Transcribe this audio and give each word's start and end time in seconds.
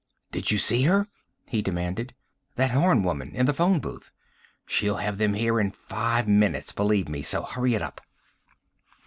"Did 0.31 0.49
you 0.49 0.57
see 0.57 0.81
her?" 0.85 1.05
he 1.47 1.61
demanded. 1.61 2.15
"That 2.55 2.71
Horn 2.71 3.03
woman, 3.03 3.35
in 3.35 3.45
the 3.45 3.53
phone 3.53 3.79
booth? 3.79 4.09
She'll 4.65 4.97
have 4.97 5.19
them 5.19 5.35
here 5.35 5.59
in 5.59 5.69
five 5.69 6.27
minutes, 6.27 6.71
believe 6.71 7.07
me, 7.07 7.21
so 7.21 7.43
hurry 7.43 7.75
it 7.75 7.83
up!" 7.83 8.01